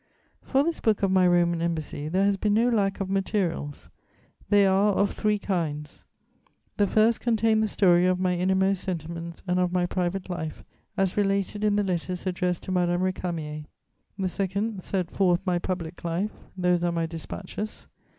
For 0.41 0.63
this 0.63 0.79
book 0.79 1.03
of 1.03 1.11
my 1.11 1.27
Roman 1.27 1.61
Embassy 1.61 2.07
there 2.07 2.25
has 2.25 2.35
been 2.35 2.55
no 2.55 2.69
lack 2.69 2.99
of 2.99 3.07
materials; 3.07 3.91
they 4.49 4.65
are 4.65 4.93
of 4.93 5.11
three 5.11 5.37
kinds: 5.37 6.05
The 6.77 6.87
first 6.87 7.21
contain 7.21 7.59
the 7.61 7.67
story 7.67 8.07
of 8.07 8.19
my 8.19 8.35
innermost 8.35 8.81
sentiments 8.81 9.43
and 9.45 9.59
of 9.59 9.71
my 9.71 9.85
private 9.85 10.27
life, 10.27 10.63
as 10.97 11.17
related 11.17 11.63
in 11.63 11.75
the 11.75 11.83
letters 11.83 12.25
addressed 12.25 12.63
to 12.63 12.71
Madame 12.71 13.01
Récamier. 13.01 13.65
The 14.17 14.27
second 14.27 14.81
set 14.81 15.11
forth 15.11 15.45
my 15.45 15.59
public 15.59 16.03
life: 16.03 16.39
those 16.57 16.83
are 16.83 16.91
my 16.91 17.05
dispatches. 17.05 17.85